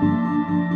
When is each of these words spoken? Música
Música 0.00 0.67